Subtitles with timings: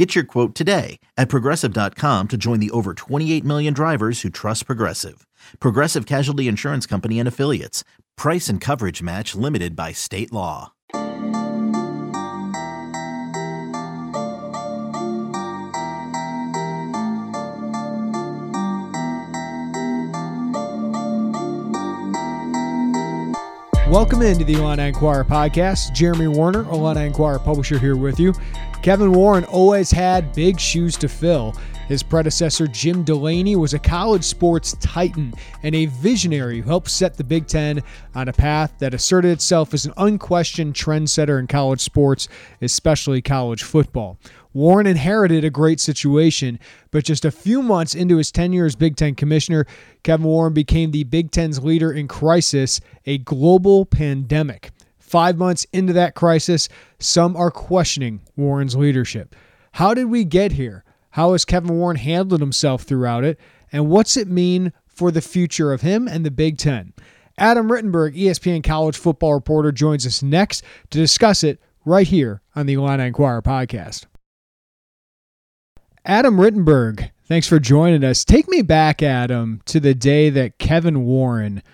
[0.00, 4.64] Get your quote today at progressive.com to join the over 28 million drivers who trust
[4.64, 5.26] Progressive.
[5.60, 7.84] Progressive Casualty Insurance Company and Affiliates.
[8.16, 10.72] Price and coverage match limited by state law.
[23.90, 25.92] Welcome into the Illini Inquirer podcast.
[25.92, 28.32] Jeremy Werner, Illini Inquirer publisher, here with you.
[28.82, 31.54] Kevin Warren always had big shoes to fill.
[31.86, 37.16] His predecessor, Jim Delany, was a college sports titan and a visionary who helped set
[37.16, 37.82] the Big Ten
[38.14, 42.28] on a path that asserted itself as an unquestioned trendsetter in college sports,
[42.62, 44.18] especially college football.
[44.54, 46.58] Warren inherited a great situation,
[46.90, 49.66] but just a few months into his tenure as Big Ten commissioner,
[50.04, 54.70] Kevin Warren became the Big Ten's leader in crisis, a global pandemic.
[55.10, 56.68] Five months into that crisis,
[57.00, 59.34] some are questioning Warren's leadership.
[59.72, 60.84] How did we get here?
[61.10, 63.36] How has Kevin Warren handled himself throughout it?
[63.72, 66.92] And what's it mean for the future of him and the Big Ten?
[67.36, 72.66] Adam Rittenberg, ESPN college football reporter, joins us next to discuss it right here on
[72.66, 74.06] the Illini Inquirer podcast.
[76.04, 78.24] Adam Rittenberg, thanks for joining us.
[78.24, 81.64] Take me back, Adam, to the day that Kevin Warren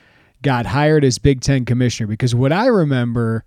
[0.42, 3.45] got hired as Big Ten commissioner, because what I remember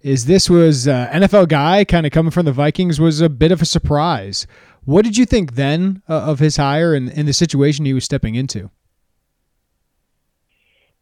[0.00, 3.52] is this was uh, NFL guy kind of coming from the Vikings was a bit
[3.52, 4.46] of a surprise.
[4.84, 8.04] What did you think then uh, of his hire and, and the situation he was
[8.04, 8.70] stepping into?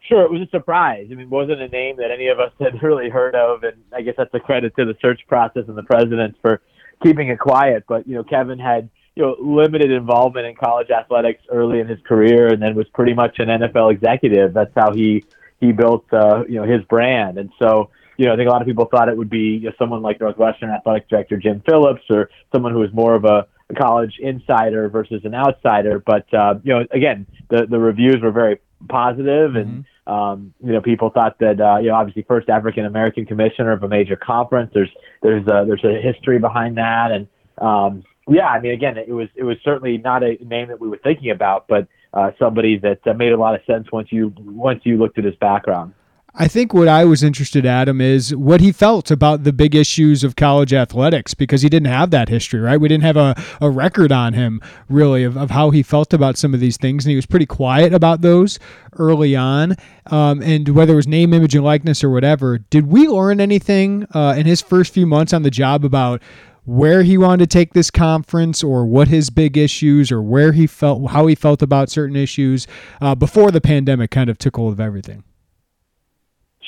[0.08, 1.08] Sure, it was a surprise.
[1.10, 3.76] I mean, it wasn't a name that any of us had really heard of, and
[3.94, 6.62] I guess that's a credit to the search process and the presidents for
[7.02, 7.84] keeping it quiet.
[7.88, 11.98] But you know, Kevin had you know limited involvement in college athletics early in his
[12.06, 14.52] career, and then was pretty much an NFL executive.
[14.52, 15.24] That's how he
[15.58, 18.60] he built uh, you know his brand, and so you know I think a lot
[18.60, 22.02] of people thought it would be you know, someone like Northwestern athletic director Jim Phillips
[22.10, 25.98] or someone who was more of a, college insider versus an outsider.
[25.98, 29.68] But uh, you know again the the reviews were very positive and.
[29.68, 29.80] Mm-hmm.
[30.08, 33.82] Um, you know, people thought that uh, you know, obviously, first African American commissioner of
[33.82, 34.70] a major conference.
[34.72, 34.88] There's
[35.20, 37.26] there's a, there's a history behind that, and
[37.58, 40.88] um, yeah, I mean, again, it was it was certainly not a name that we
[40.88, 44.32] were thinking about, but uh, somebody that uh, made a lot of sense once you
[44.38, 45.94] once you looked at his background.
[46.38, 50.22] I think what I was interested, Adam, is what he felt about the big issues
[50.22, 52.78] of college athletics because he didn't have that history, right?
[52.78, 54.60] We didn't have a, a record on him,
[54.90, 57.06] really, of, of how he felt about some of these things.
[57.06, 58.58] And he was pretty quiet about those
[58.98, 59.76] early on.
[60.10, 64.06] Um, and whether it was name, image, and likeness or whatever, did we learn anything
[64.12, 66.20] uh, in his first few months on the job about
[66.66, 70.66] where he wanted to take this conference or what his big issues or where he
[70.66, 72.66] felt how he felt about certain issues
[73.00, 75.24] uh, before the pandemic kind of took hold of everything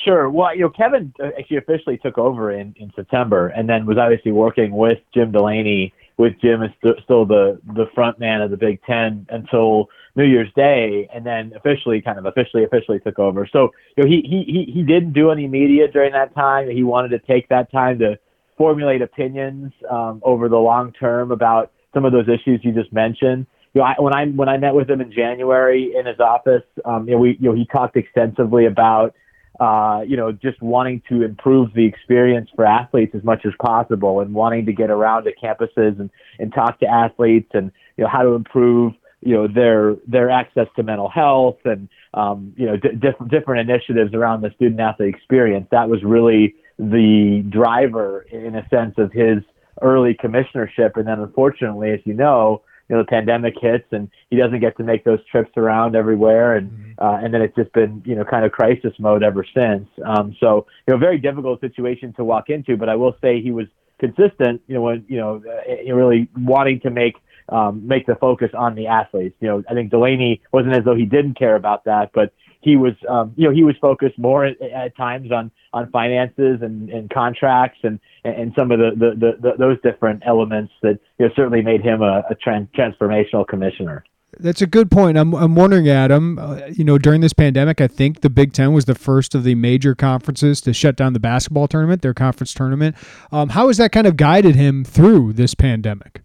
[0.05, 0.29] Sure.
[0.29, 3.97] Well, you know, Kevin uh, actually officially took over in, in September, and then was
[3.97, 5.93] obviously working with Jim Delany.
[6.17, 10.25] With Jim as st- still the the front man of the Big Ten until New
[10.25, 13.47] Year's Day, and then officially, kind of officially, officially took over.
[13.51, 16.69] So, you know, he he he he didn't do any media during that time.
[16.69, 18.19] He wanted to take that time to
[18.59, 23.47] formulate opinions um, over the long term about some of those issues you just mentioned.
[23.73, 26.63] You know, I, when I when I met with him in January in his office,
[26.85, 29.15] um, you know, we you know he talked extensively about
[29.59, 34.19] uh, you know just wanting to improve the experience for athletes as much as possible
[34.19, 38.09] and wanting to get around to campuses and and talk to athletes and you know
[38.09, 42.75] how to improve you know their their access to mental health and um, you know
[42.75, 45.67] d- different different initiatives around the student athlete experience.
[45.71, 49.43] That was really the driver in a sense of his
[49.81, 50.95] early commissionership.
[50.95, 54.75] And then unfortunately, as you know, you know, the pandemic hits and he doesn't get
[54.77, 56.55] to make those trips around everywhere.
[56.55, 57.05] And, mm-hmm.
[57.05, 59.87] uh, and then it's just been, you know, kind of crisis mode ever since.
[60.03, 63.51] Um, so, you know, very difficult situation to walk into, but I will say he
[63.51, 63.67] was
[63.99, 67.15] consistent, you know, when, you know, uh, really wanting to make,
[67.49, 69.35] um, make the focus on the athletes.
[69.39, 72.75] You know, I think Delany wasn't as though he didn't care about that, but he
[72.75, 76.89] was, um, you know, he was focused more at, at times on on finances and,
[76.89, 81.27] and contracts and and some of the, the, the, the those different elements that you
[81.27, 84.03] know, certainly made him a, a transformational commissioner.
[84.37, 85.17] That's a good point.
[85.17, 88.73] I'm, I'm wondering, Adam, uh, you know, during this pandemic, I think the Big Ten
[88.73, 92.53] was the first of the major conferences to shut down the basketball tournament, their conference
[92.53, 92.95] tournament.
[93.31, 96.21] Um, how has that kind of guided him through this pandemic?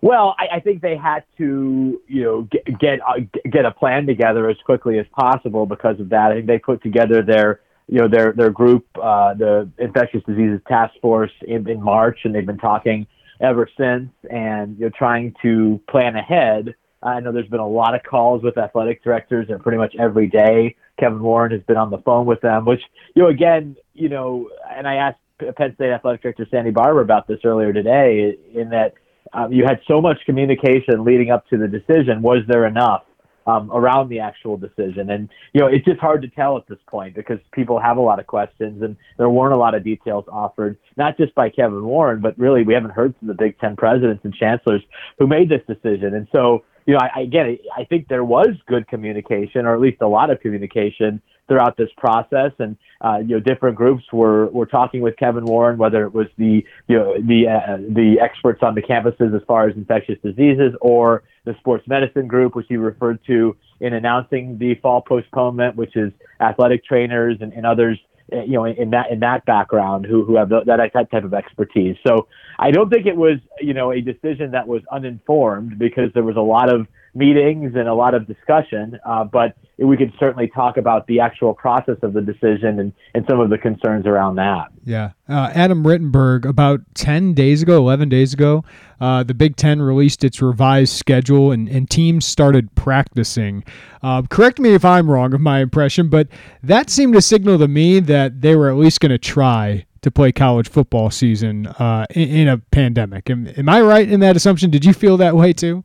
[0.00, 4.06] Well, I, I think they had to, you know, get get, uh, get a plan
[4.06, 6.30] together as quickly as possible because of that.
[6.30, 10.60] I think they put together their, you know, their their group, uh, the infectious diseases
[10.68, 13.06] task force in, in March, and they've been talking
[13.40, 16.74] ever since, and you know, trying to plan ahead.
[17.02, 20.28] I know there's been a lot of calls with athletic directors, and pretty much every
[20.28, 22.64] day, Kevin Warren has been on the phone with them.
[22.64, 22.82] Which,
[23.14, 25.18] you know, again, you know, and I asked
[25.56, 28.94] Penn State athletic director Sandy Barbour about this earlier today, in that
[29.32, 32.22] um, you had so much communication leading up to the decision.
[32.22, 33.04] Was there enough
[33.46, 35.10] um, around the actual decision?
[35.10, 38.00] And you know, it's just hard to tell at this point because people have a
[38.00, 41.84] lot of questions, and there weren't a lot of details offered, not just by Kevin
[41.84, 44.82] Warren, but really we haven't heard from the Big Ten presidents and chancellors
[45.18, 46.14] who made this decision.
[46.14, 50.00] And so, you know, I, again, I think there was good communication, or at least
[50.00, 52.52] a lot of communication throughout this process.
[52.58, 56.26] And uh, you know, different groups were were talking with Kevin Warren, whether it was
[56.36, 60.74] the you know the uh, the experts on the campuses as far as infectious diseases,
[60.80, 65.96] or the sports medicine group, which he referred to in announcing the fall postponement, which
[65.96, 67.98] is athletic trainers and, and others
[68.30, 71.32] uh, you know, in that in that background, who who have that that type of
[71.32, 71.96] expertise.
[72.06, 72.26] So
[72.58, 76.36] I don't think it was you know a decision that was uninformed because there was
[76.36, 80.76] a lot of meetings and a lot of discussion, uh, but we could certainly talk
[80.76, 84.66] about the actual process of the decision and, and some of the concerns around that.
[84.84, 85.12] Yeah.
[85.28, 88.64] Uh, Adam Rittenberg, about 10 days ago, 11 days ago,
[89.00, 93.64] uh, the Big Ten released its revised schedule and, and teams started practicing.
[94.02, 96.28] Uh, correct me if I'm wrong of my impression, but
[96.62, 100.10] that seemed to signal to me that they were at least going to try to
[100.10, 103.28] play college football season uh, in, in, a pandemic.
[103.30, 104.70] Am, am I right in that assumption?
[104.70, 105.82] Did you feel that way too?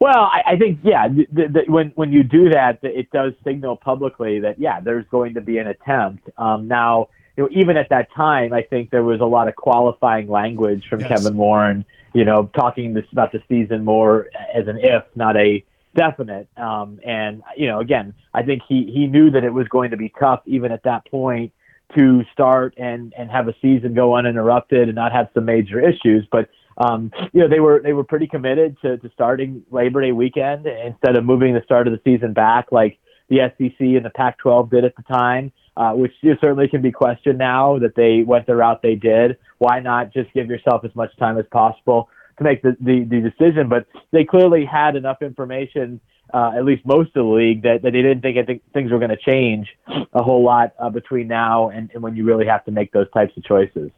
[0.00, 1.08] Well, I, I think yeah.
[1.08, 5.34] The, the, when when you do that, it does signal publicly that yeah, there's going
[5.34, 6.28] to be an attempt.
[6.36, 9.56] Um, now, you know, even at that time, I think there was a lot of
[9.56, 11.08] qualifying language from yes.
[11.08, 11.84] Kevin Warren.
[12.12, 15.64] You know, talking this about the season more as an if, not a
[15.94, 16.48] definite.
[16.56, 19.96] Um, and you know, again, I think he he knew that it was going to
[19.96, 21.52] be tough even at that point
[21.94, 26.26] to start and and have a season go uninterrupted and not have some major issues,
[26.30, 26.48] but
[26.78, 30.66] um, you know, they were they were pretty committed to, to starting Labor Day weekend
[30.66, 32.98] instead of moving the start of the season back like
[33.28, 37.38] the SEC and the Pac-12 did at the time, uh, which certainly can be questioned
[37.38, 39.38] now that they went the route they did.
[39.58, 43.20] Why not just give yourself as much time as possible to make the, the, the
[43.20, 43.68] decision?
[43.68, 46.00] But they clearly had enough information,
[46.34, 48.98] uh, at least most of the league, that, that they didn't think, think things were
[48.98, 49.68] going to change
[50.12, 53.10] a whole lot uh, between now and, and when you really have to make those
[53.12, 53.90] types of choices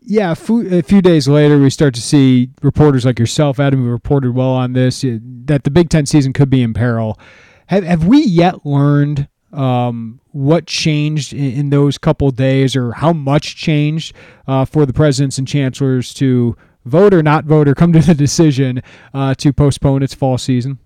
[0.00, 0.34] yeah, a
[0.82, 4.72] few days later, we start to see reporters like yourself, Adam, who reported well on
[4.72, 7.18] this, uh, that the Big Ten season could be in peril.
[7.66, 13.12] Have, have we yet learned um, what changed in, in, those couple days or how
[13.12, 14.14] much changed
[14.46, 18.14] uh, for the presidents and chancellors to vote or not vote or come to the
[18.26, 20.78] decision uh, to postpone its fall season?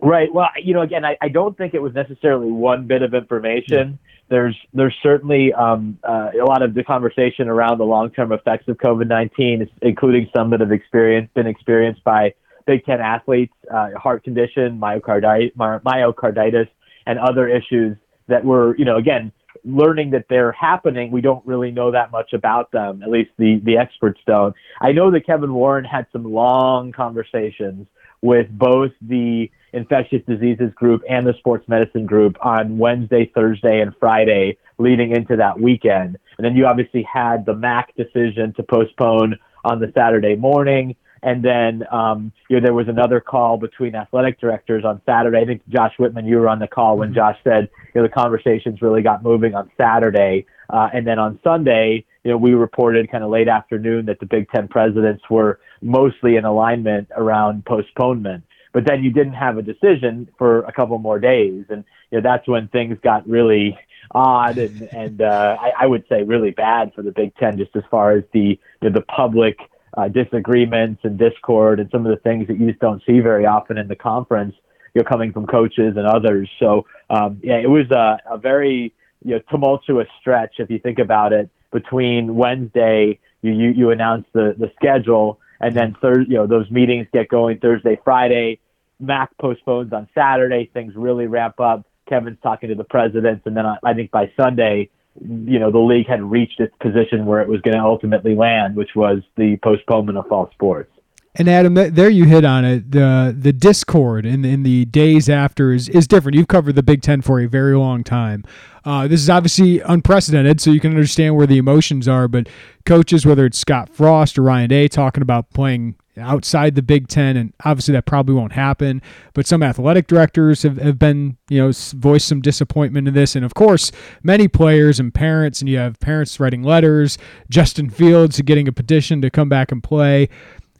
[0.00, 0.32] Right.
[0.32, 3.98] Well, you know, again, I, I don't think it was necessarily one bit of information.
[4.28, 8.76] There's there's certainly um, uh, a lot of the conversation around the long-term effects of
[8.76, 12.34] COVID-19, including some that have experienced been experienced by
[12.66, 16.68] Big Ten athletes, uh, heart condition, myocarditis, myocarditis,
[17.06, 17.96] and other issues
[18.28, 19.32] that were, you know, again,
[19.64, 21.10] learning that they're happening.
[21.10, 23.02] We don't really know that much about them.
[23.02, 24.54] At least the the experts don't.
[24.80, 27.86] I know that Kevin Warren had some long conversations
[28.20, 33.92] with both the infectious diseases group and the sports medicine group on Wednesday, Thursday, and
[33.98, 36.18] Friday leading into that weekend.
[36.38, 40.96] And then you obviously had the MAC decision to postpone on the Saturday morning.
[41.22, 45.38] And then, um, you know, there was another call between athletic directors on Saturday.
[45.38, 47.16] I think Josh Whitman, you were on the call when mm-hmm.
[47.16, 50.46] Josh said, you know, the conversations really got moving on Saturday.
[50.70, 54.26] Uh, and then on Sunday, you know, we reported kind of late afternoon that the
[54.26, 58.44] Big Ten presidents were mostly in alignment around postponement.
[58.72, 62.22] But then you didn't have a decision for a couple more days, and you know
[62.22, 63.78] that's when things got really
[64.10, 67.74] odd and and uh, I, I would say really bad for the Big Ten, just
[67.76, 69.58] as far as the you know, the public
[69.96, 73.46] uh, disagreements and discord and some of the things that you just don't see very
[73.46, 74.54] often in the conference.
[74.94, 76.48] You know, coming from coaches and others.
[76.58, 78.94] So um, yeah, it was a, a very
[79.24, 81.50] you know tumultuous stretch if you think about it.
[81.70, 86.70] Between Wednesday, you you, you announce the the schedule and then Thursday, you know, those
[86.70, 88.60] meetings get going Thursday, Friday.
[89.00, 90.70] MAC postpones on Saturday.
[90.72, 91.86] Things really ramp up.
[92.08, 94.88] Kevin's talking to the presidents, and then I think by Sunday,
[95.20, 98.76] you know, the league had reached its position where it was going to ultimately land,
[98.76, 100.90] which was the postponement of fall sports.
[101.34, 102.90] And Adam, there you hit on it.
[102.90, 106.36] The the discord in in the days after is, is different.
[106.36, 108.44] You've covered the Big Ten for a very long time.
[108.84, 112.26] Uh, this is obviously unprecedented, so you can understand where the emotions are.
[112.26, 112.48] But
[112.86, 117.36] coaches, whether it's Scott Frost or Ryan Day, talking about playing outside the Big Ten,
[117.36, 119.00] and obviously that probably won't happen.
[119.34, 123.44] But some athletic directors have, have been, you know, voiced some disappointment in this, and
[123.44, 123.92] of course,
[124.22, 127.18] many players and parents, and you have parents writing letters,
[127.48, 130.28] Justin Fields getting a petition to come back and play.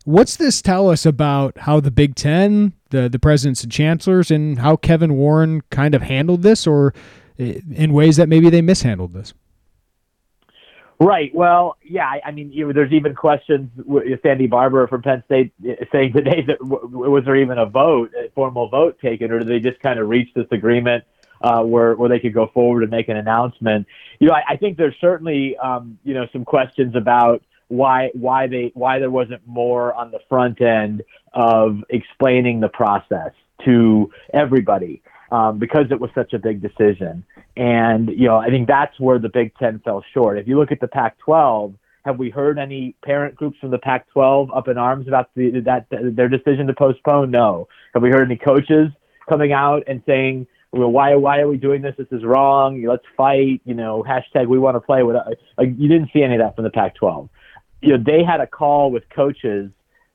[0.09, 4.59] What's this tell us about how the Big Ten, the the presidents and chancellors, and
[4.59, 6.95] how Kevin Warren kind of handled this, or
[7.37, 9.35] in ways that maybe they mishandled this?
[10.99, 11.31] Right.
[11.35, 12.11] Well, yeah.
[12.25, 13.69] I, mean, you, there's even questions.
[14.23, 18.31] Sandy Barbour from Penn State uh, saying today that was there even a vote, a
[18.31, 21.05] formal vote taken, or did they just kind of reach this agreement
[21.43, 23.87] uh, where where they could go forward and make an announcement?
[24.21, 28.47] You know, I, I think there's certainly um, you know some questions about why why
[28.47, 31.03] they why there wasn't more on the front end
[31.35, 33.33] of explaining the process
[33.65, 37.25] to everybody um, because it was such a big decision.
[37.57, 40.39] And you know, I think that's where the Big Ten fell short.
[40.39, 44.57] If you look at the Pac-12, have we heard any parent groups from the Pac-12
[44.57, 47.31] up in arms about the, that their decision to postpone?
[47.31, 47.69] No.
[47.95, 48.89] Have we heard any coaches
[49.29, 50.47] coming out and saying?
[50.71, 51.95] well, why why are we doing this?
[51.97, 52.83] This is wrong.
[52.87, 53.61] Let's fight.
[53.65, 55.03] You know, hashtag we want to play.
[55.03, 55.17] With
[55.57, 57.29] like, you didn't see any of that from the Pac-12
[57.81, 59.71] you know, they had a call with coaches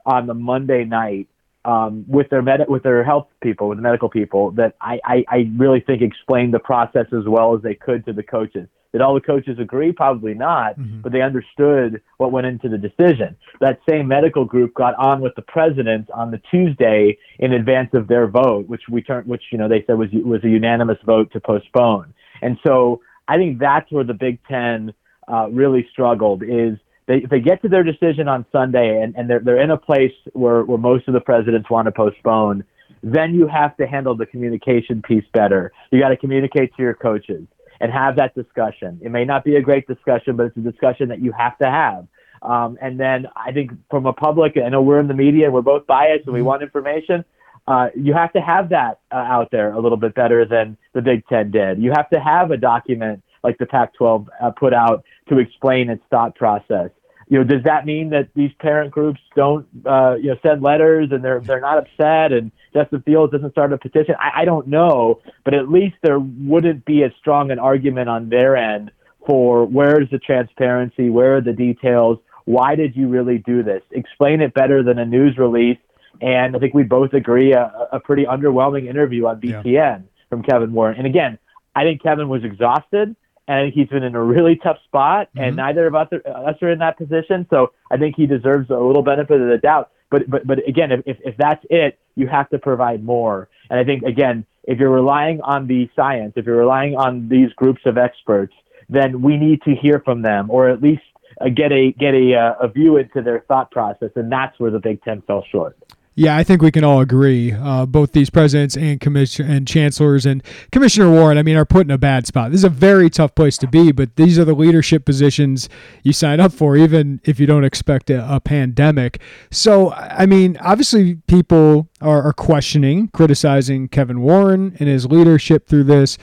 [0.06, 1.28] on the Monday night
[1.66, 5.26] um, with their med- with their health people, with the medical people, that I, I,
[5.30, 8.68] I really think explained the process as well as they could to the coaches.
[8.92, 9.92] Did all the coaches agree?
[9.92, 11.02] Probably not, mm-hmm.
[11.02, 13.36] but they understood what went into the decision.
[13.60, 18.08] That same medical group got on with the president on the Tuesday in advance of
[18.08, 21.32] their vote, which we turned, which you know they said was was a unanimous vote
[21.32, 22.14] to postpone.
[22.42, 24.94] And so I think that's where the Big Ten
[25.28, 29.40] uh, really struggled is they they get to their decision on Sunday and, and they're
[29.40, 32.64] they're in a place where, where most of the presidents want to postpone,
[33.02, 35.72] then you have to handle the communication piece better.
[35.92, 37.46] You got to communicate to your coaches
[37.82, 39.00] and have that discussion.
[39.02, 41.70] It may not be a great discussion, but it's a discussion that you have to
[41.70, 42.08] have.
[42.42, 45.54] Um, and then I think from a public, I know we're in the media and
[45.54, 46.48] we're both biased and we mm-hmm.
[46.48, 47.26] want information.
[47.68, 51.02] Uh, you have to have that uh, out there a little bit better than the
[51.02, 51.82] Big Ten did.
[51.82, 56.04] You have to have a document like the Pac-12 uh, put out to explain its
[56.10, 56.90] thought process.
[57.30, 61.10] You know, does that mean that these parent groups don't, uh, you know, send letters
[61.12, 64.16] and they're they're not upset and Justin Fields doesn't start a petition?
[64.20, 68.30] I, I don't know, but at least there wouldn't be as strong an argument on
[68.30, 68.92] their end
[69.26, 73.82] for where's the transparency, where are the details, why did you really do this?
[73.92, 75.78] Explain it better than a news release.
[76.22, 80.00] And I think we both agree a, a pretty underwhelming interview on BTN yeah.
[80.30, 80.98] from Kevin Warren.
[80.98, 81.40] And again,
[81.76, 83.16] I think Kevin was exhausted
[83.48, 85.44] and he's been in a really tough spot, mm-hmm.
[85.44, 87.46] and neither of us are, us are in that position.
[87.50, 89.92] So I think he deserves a little benefit of the doubt.
[90.10, 93.50] But but but again, if if that's it, you have to provide more.
[93.70, 97.52] And I think again, if you're relying on the science, if you're relying on these
[97.54, 98.54] groups of experts,
[98.90, 101.02] then we need to hear from them, or at least
[101.42, 104.12] uh, get a get a uh, a view into their thought process.
[104.16, 105.78] And that's where the Big Ten fell short.
[106.16, 107.54] Yeah, I think we can all agree.
[107.54, 111.88] Uh, both these presidents and commission and chancellors and Commissioner Warren, I mean, are put
[111.88, 112.52] in a bad spot.
[112.52, 115.70] This is a very tough place to be, but these are the leadership positions
[116.04, 119.22] you sign up for, even if you don't expect a, a pandemic.
[119.50, 125.86] So, I mean, obviously, people are, are questioning, criticizing Kevin Warren and his leadership through
[125.86, 126.20] this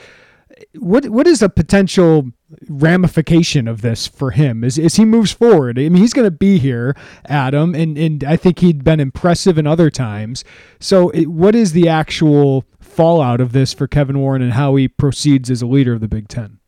[0.77, 2.31] what what is a potential
[2.67, 5.79] ramification of this for him as, as he moves forward?
[5.79, 9.57] I mean, he's going to be here, Adam, and, and I think he'd been impressive
[9.57, 10.43] in other times.
[10.79, 14.87] So, it, what is the actual fallout of this for Kevin Warren and how he
[14.87, 16.59] proceeds as a leader of the Big Ten?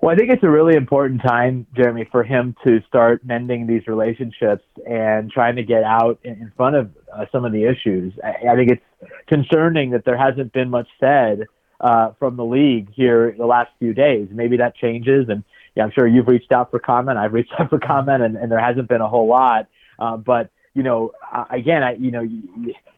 [0.00, 3.88] Well, I think it's a really important time, Jeremy, for him to start mending these
[3.88, 8.12] relationships and trying to get out in front of uh, some of the issues.
[8.22, 11.46] I, I think it's concerning that there hasn't been much said
[11.80, 14.28] uh, from the league here the last few days.
[14.30, 15.44] Maybe that changes, and
[15.74, 17.18] yeah, I'm sure you've reached out for comment.
[17.18, 19.68] I've reached out for comment, and, and there hasn't been a whole lot.
[19.98, 21.12] Uh, but you know,
[21.50, 22.26] again, I, you know,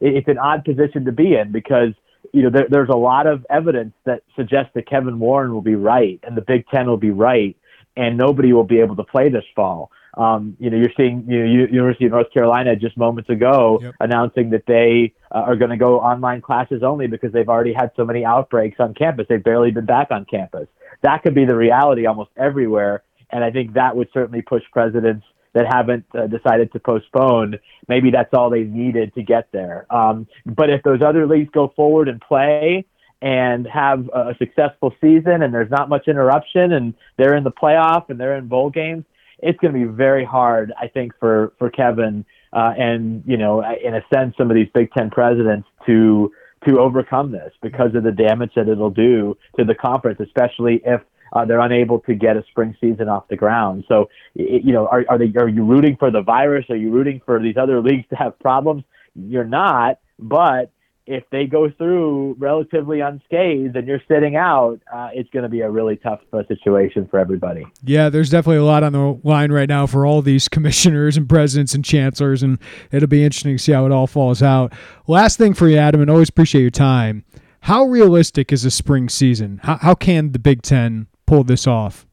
[0.01, 1.95] it's an odd position to be in because
[2.33, 5.75] you know there, there's a lot of evidence that suggests that Kevin Warren will be
[5.75, 7.57] right and the Big Ten will be right,
[7.97, 9.91] and nobody will be able to play this fall.
[10.15, 13.95] Um, you know, you're seeing you know, University of North Carolina just moments ago yep.
[14.01, 17.91] announcing that they uh, are going to go online classes only because they've already had
[17.97, 19.27] so many outbreaks on campus.
[19.29, 20.67] They've barely been back on campus.
[21.03, 25.25] That could be the reality almost everywhere, and I think that would certainly push presidents
[25.53, 27.59] that haven't uh, decided to postpone.
[27.89, 29.87] Maybe that's all they needed to get there.
[29.95, 32.85] Um, but if those other leagues go forward and play
[33.23, 38.09] and have a successful season and there's not much interruption and they're in the playoff
[38.09, 39.05] and they're in bowl games,
[39.43, 43.63] it's going to be very hard, I think, for for Kevin uh, and you know,
[43.63, 46.33] in a sense, some of these Big Ten presidents to
[46.67, 51.01] to overcome this because of the damage that it'll do to the conference, especially if
[51.33, 53.85] uh, they're unable to get a spring season off the ground.
[53.89, 56.67] So, you know, are, are they are you rooting for the virus?
[56.71, 58.85] Are you rooting for these other leagues to have problems?
[59.15, 60.71] You're not, but
[61.11, 65.61] if they go through relatively unscathed and you're sitting out, uh, it's going to be
[65.61, 67.67] a really tough uh, situation for everybody.
[67.83, 71.29] Yeah, there's definitely a lot on the line right now for all these commissioners and
[71.29, 72.59] presidents and chancellors, and
[72.93, 74.73] it'll be interesting to see how it all falls out.
[75.09, 77.25] Last thing for you, Adam, and always appreciate your time.
[77.63, 79.61] How realistic is a spring season?
[79.65, 82.07] How, how can the Big Ten pull this off?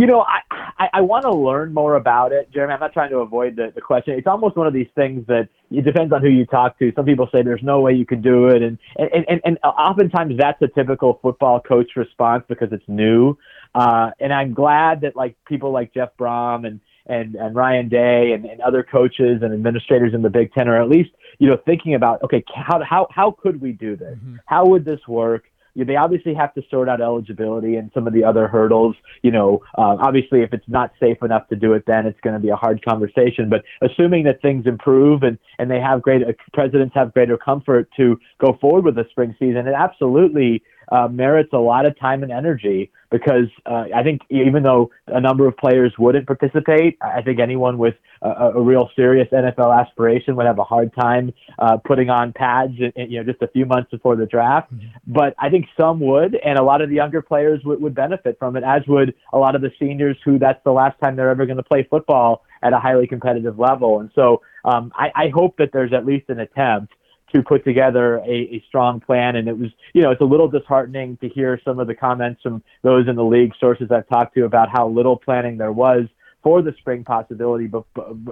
[0.00, 0.40] You know, I
[0.78, 2.72] I, I want to learn more about it, Jeremy.
[2.72, 4.14] I'm not trying to avoid the, the question.
[4.14, 6.90] It's almost one of these things that it depends on who you talk to.
[6.96, 10.38] Some people say there's no way you can do it, and and and, and oftentimes
[10.38, 13.36] that's a typical football coach response because it's new.
[13.74, 18.32] Uh, and I'm glad that like people like Jeff Brohm and and, and Ryan Day
[18.32, 21.58] and, and other coaches and administrators in the Big Ten are at least you know
[21.66, 24.16] thinking about okay how how how could we do this?
[24.16, 24.36] Mm-hmm.
[24.46, 25.44] How would this work?
[25.84, 28.96] They obviously have to sort out eligibility and some of the other hurdles.
[29.22, 32.34] You know, uh, obviously, if it's not safe enough to do it, then it's going
[32.34, 33.48] to be a hard conversation.
[33.48, 37.88] But assuming that things improve and and they have great uh, presidents have greater comfort
[37.96, 42.22] to go forward with the spring season, it absolutely uh, merits a lot of time
[42.22, 47.22] and energy because uh, I think even though a number of players wouldn't participate, I
[47.22, 51.76] think anyone with a, a real serious NFL aspiration would have a hard time uh,
[51.78, 54.72] putting on pads, in, in, you know, just a few months before the draft.
[54.72, 54.86] Mm-hmm.
[55.06, 58.38] But I think some would, and a lot of the younger players would, would benefit
[58.38, 61.30] from it, as would a lot of the seniors who that's the last time they're
[61.30, 64.00] ever going to play football at a highly competitive level.
[64.00, 66.92] And so um, I, I hope that there's at least an attempt
[67.32, 69.36] to put together a, a strong plan.
[69.36, 72.42] And it was, you know, it's a little disheartening to hear some of the comments
[72.42, 76.06] from those in the league sources I've talked to about how little planning there was
[76.42, 77.80] for the spring possibility uh,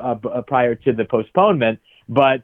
[0.01, 1.79] uh, prior to the postponement.
[2.09, 2.43] But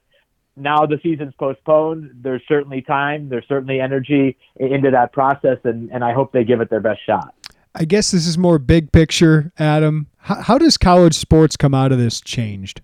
[0.56, 2.10] now the season's postponed.
[2.22, 3.28] There's certainly time.
[3.28, 7.00] There's certainly energy into that process, and, and I hope they give it their best
[7.04, 7.34] shot.
[7.74, 10.06] I guess this is more big picture, Adam.
[10.18, 12.82] How, how does college sports come out of this changed?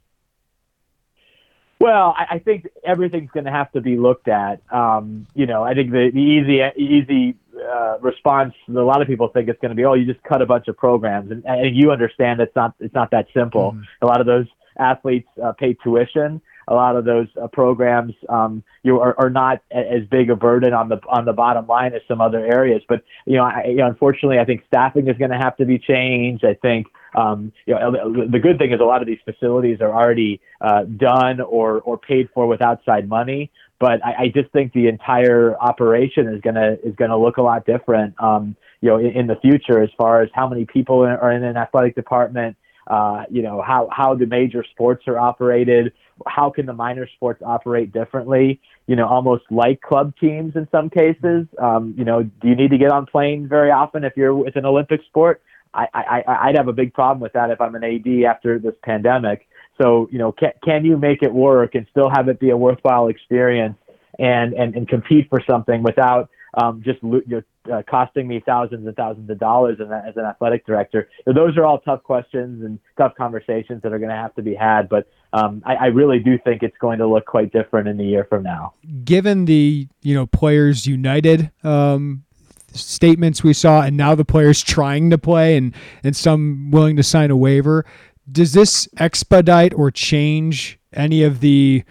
[1.80, 4.60] Well, I, I think everything's going to have to be looked at.
[4.70, 9.28] Um, you know, I think the, the easy easy uh, response a lot of people
[9.28, 11.74] think it's going to be, oh, you just cut a bunch of programs, and, and
[11.74, 13.72] you understand it's not it's not that simple.
[13.72, 13.84] Mm.
[14.02, 14.46] A lot of those
[14.78, 16.42] athletes uh, pay tuition.
[16.70, 20.72] A lot of those uh, programs, um, you are, are not as big a burden
[20.72, 22.82] on the on the bottom line as some other areas.
[22.88, 25.66] But you know, I, you know unfortunately, I think staffing is going to have to
[25.66, 26.44] be changed.
[26.44, 29.92] I think um, you know, the good thing is a lot of these facilities are
[29.92, 33.50] already uh, done or or paid for with outside money.
[33.78, 37.66] But I, I just think the entire operation is gonna is gonna look a lot
[37.66, 38.14] different.
[38.22, 41.42] Um, you know, in, in the future, as far as how many people are in
[41.42, 42.56] an athletic department,
[42.86, 45.92] uh, you know, how how the major sports are operated,
[46.26, 48.60] how can the minor sports operate differently?
[48.86, 51.46] You know, almost like club teams in some cases.
[51.58, 54.56] Um, you know, do you need to get on planes very often if you're with
[54.56, 55.42] an Olympic sport?
[55.72, 58.74] I, I, I'd have a big problem with that if I'm an AD after this
[58.82, 59.46] pandemic.
[59.80, 62.56] So, you know, can, can you make it work and still have it be a
[62.56, 63.76] worthwhile experience
[64.18, 68.86] and, and, and compete for something without um, just you know, uh, costing me thousands
[68.86, 71.08] and thousands of dollars as an athletic director?
[71.26, 74.54] Those are all tough questions and tough conversations that are going to have to be
[74.54, 74.88] had.
[74.88, 78.04] But um, I, I, really do think it's going to look quite different in the
[78.04, 78.74] year from now.
[79.04, 82.24] Given the you know Players United um,
[82.72, 87.02] statements we saw, and now the players trying to play and and some willing to
[87.02, 87.84] sign a waiver.
[88.30, 91.82] Does this expedite or change any of the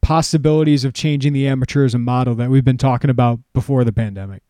[0.00, 4.42] possibilities of changing the amateurism model that we've been talking about before the pandemic?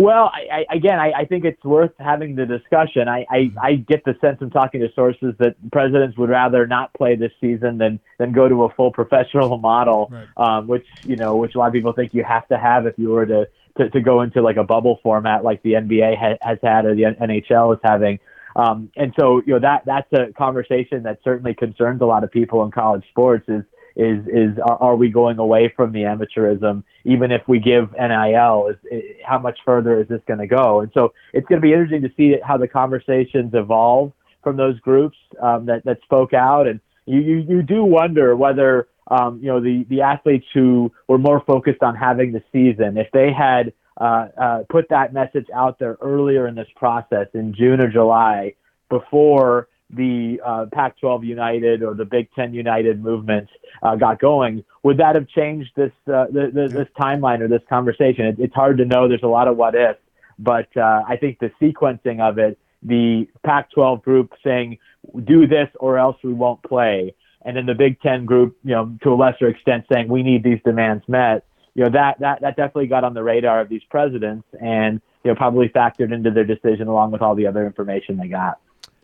[0.00, 3.06] Well, I, I, again, I, I, think it's worth having the discussion.
[3.06, 7.16] I, I, get the sense from talking to sources that presidents would rather not play
[7.16, 10.26] this season than than go to a full professional model, right.
[10.38, 12.94] um, which you know, which a lot of people think you have to have if
[12.96, 16.38] you were to to, to go into like a bubble format like the NBA ha-
[16.40, 18.20] has had or the NHL is having.
[18.56, 22.30] Um, and so, you know, that that's a conversation that certainly concerns a lot of
[22.30, 23.64] people in college sports is
[24.00, 26.82] is is are, we going away from the amateurism?
[27.04, 30.80] Even if we give NIL is, is how much further is this going to go?
[30.80, 34.78] And so it's going to be interesting to see how the conversations evolve from those
[34.80, 36.66] groups um, that that spoke out.
[36.66, 41.18] And you, you you do wonder whether um, you know, the, the athletes who were
[41.18, 45.78] more focused on having the season, if they had uh, uh, put that message out
[45.78, 48.54] there earlier in this process in June or July
[48.88, 53.48] before the uh, Pac-12 United or the Big Ten United movement
[53.82, 57.62] uh, got going, would that have changed this uh, the, the, this timeline or this
[57.68, 58.26] conversation?
[58.26, 59.08] It, it's hard to know.
[59.08, 59.98] There's a lot of what ifs,
[60.38, 64.78] but uh, I think the sequencing of it the Pac-12 group saying,
[65.24, 68.96] "Do this or else we won't play," and then the Big Ten group, you know,
[69.02, 72.56] to a lesser extent, saying, "We need these demands met." You know, that that that
[72.56, 76.44] definitely got on the radar of these presidents, and you know, probably factored into their
[76.44, 78.58] decision along with all the other information they got.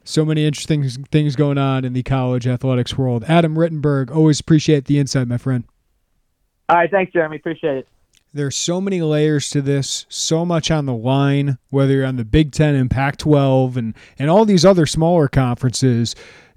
[0.06, 3.24] So many interesting things going on in the college athletics world.
[3.26, 5.64] Adam Rittenberg, always appreciate the insight, my friend.
[6.68, 7.36] All right, thanks, Jeremy.
[7.36, 7.88] Appreciate it.
[8.32, 12.24] There's so many layers to this, so much on the line, whether you're on the
[12.24, 16.14] Big Ten and Pac 12 and, and all these other smaller conferences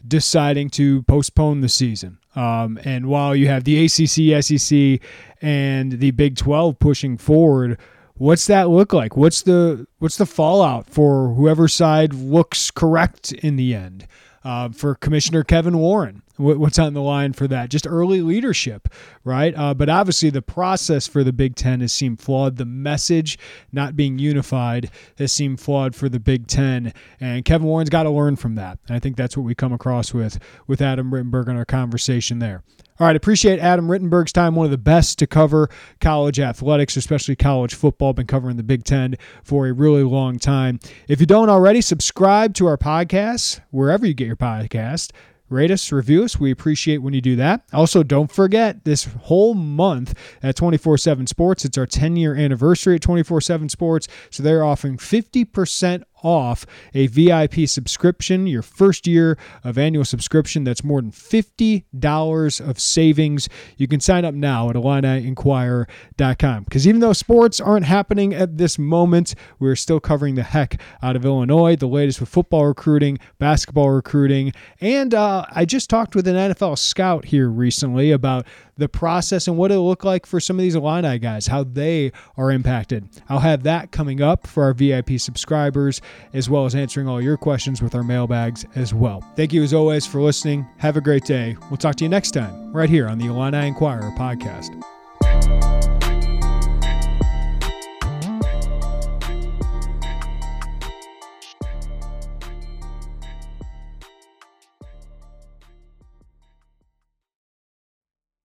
[0.08, 2.20] deciding to postpone the season.
[2.36, 5.02] Um, and while you have the ACC, SEC,
[5.42, 7.80] and the Big 12 pushing forward,
[8.20, 9.18] what's that look like?
[9.18, 14.06] What's the what's the fallout for whoever side looks correct in the end?
[14.44, 17.70] Uh, for Commissioner Kevin Warren, what's on the line for that?
[17.70, 18.88] Just early leadership,
[19.24, 19.54] right?
[19.56, 22.56] Uh, but obviously, the process for the Big Ten has seemed flawed.
[22.56, 23.38] The message
[23.72, 28.10] not being unified has seemed flawed for the Big Ten, and Kevin Warren's got to
[28.10, 28.80] learn from that.
[28.88, 32.40] And I think that's what we come across with with Adam Rittenberg in our conversation
[32.40, 32.64] there.
[33.00, 34.56] All right, appreciate Adam Rittenberg's time.
[34.56, 35.70] One of the best to cover
[36.02, 38.12] college athletics, especially college football.
[38.12, 40.82] Been covering the Big Ten for a really long time.
[41.08, 45.12] If you don't already, subscribe to our podcast wherever you get your podcast
[45.50, 46.40] rate us, review us.
[46.40, 47.64] We appreciate when you do that.
[47.74, 52.96] Also, don't forget this whole month at 24 7 Sports, it's our 10 year anniversary
[52.96, 54.08] at 24 7 Sports.
[54.30, 60.64] So they're offering 50% off a VIP subscription, your first year of annual subscription.
[60.64, 63.50] That's more than $50 of savings.
[63.78, 66.64] You can sign up now at IlliniInquirer.com.
[66.64, 71.16] Because even though sports aren't happening at this moment, we're still covering the heck out
[71.16, 74.54] of Illinois, the latest with football recruiting, basketball recruiting.
[74.82, 78.46] And uh, I just talked with an NFL scout here recently about
[78.80, 82.12] the process and what it'll look like for some of these Illini guys, how they
[82.38, 83.08] are impacted.
[83.30, 86.02] I'll have that coming up for our VIP subscribers,
[86.34, 89.22] as well as answering all your questions with our mailbags as well.
[89.36, 90.66] Thank you as always for listening.
[90.78, 91.56] Have a great day.
[91.70, 94.99] We'll talk to you next time, right here on the Illini Inquirer podcast.